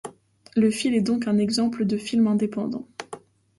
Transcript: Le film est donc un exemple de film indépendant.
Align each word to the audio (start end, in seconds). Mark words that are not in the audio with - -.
Le 0.55 0.71
film 0.71 0.95
est 0.95 1.01
donc 1.03 1.27
un 1.27 1.37
exemple 1.37 1.85
de 1.85 1.95
film 1.95 2.25
indépendant. 2.25 2.87